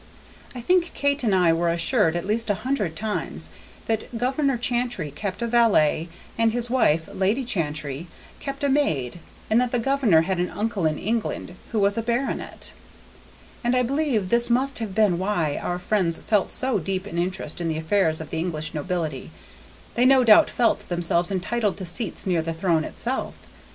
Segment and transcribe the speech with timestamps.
[0.55, 3.51] I think Kate and I were assured at least a hundred times
[3.85, 8.07] that Governor Chantrey kept a valet, and his wife, Lady Chantrey,
[8.39, 12.01] kept a maid, and that the governor had an uncle in England who was a
[12.01, 12.71] baronet;
[13.63, 17.61] and I believe this must have been why our friends felt so deep an interest
[17.61, 19.29] in the affairs of the English nobility:
[19.93, 23.45] they no doubt felt themselves entitled to seats near the throne itself.